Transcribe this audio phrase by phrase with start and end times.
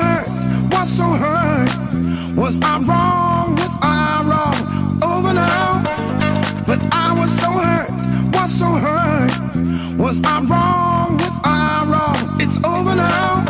[0.00, 0.26] hurt?
[0.72, 1.68] What's so hurt?
[2.36, 3.54] Was I wrong?
[3.56, 4.58] Was I wrong?
[5.02, 5.82] Over now.
[6.66, 7.90] But I was so hurt.
[8.34, 9.32] What's so hurt?
[9.98, 11.16] Was I wrong?
[11.18, 12.36] Was I wrong?
[12.40, 13.44] It's over now.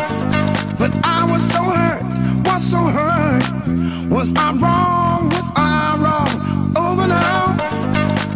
[0.79, 2.03] But I was so hurt.
[2.47, 4.11] What's so hurt?
[4.11, 5.29] Was I wrong?
[5.29, 6.73] Was I wrong?
[6.77, 7.57] Over now.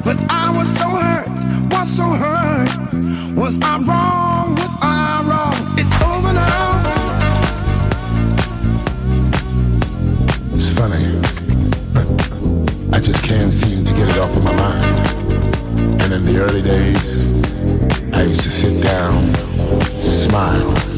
[0.05, 1.29] But I was so hurt.
[1.73, 3.37] What's so hurt?
[3.37, 4.22] Was I wrong?
[16.27, 17.27] in the early days,
[18.15, 19.35] I used to sit down,
[19.99, 20.92] smile